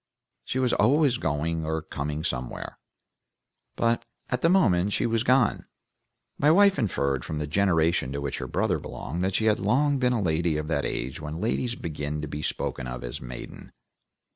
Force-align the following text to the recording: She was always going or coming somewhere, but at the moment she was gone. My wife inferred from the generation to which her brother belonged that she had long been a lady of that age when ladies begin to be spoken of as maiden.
She 0.45 0.57
was 0.57 0.73
always 0.73 1.19
going 1.19 1.63
or 1.63 1.83
coming 1.83 2.23
somewhere, 2.23 2.79
but 3.75 4.03
at 4.29 4.41
the 4.41 4.49
moment 4.49 4.93
she 4.93 5.05
was 5.05 5.23
gone. 5.23 5.65
My 6.39 6.49
wife 6.49 6.79
inferred 6.79 7.23
from 7.23 7.37
the 7.37 7.45
generation 7.45 8.11
to 8.13 8.19
which 8.19 8.39
her 8.39 8.47
brother 8.47 8.79
belonged 8.79 9.23
that 9.23 9.35
she 9.35 9.45
had 9.45 9.59
long 9.59 9.99
been 9.99 10.13
a 10.13 10.19
lady 10.19 10.57
of 10.57 10.67
that 10.69 10.85
age 10.87 11.21
when 11.21 11.39
ladies 11.39 11.75
begin 11.75 12.19
to 12.23 12.27
be 12.27 12.41
spoken 12.41 12.87
of 12.87 13.03
as 13.03 13.21
maiden. 13.21 13.73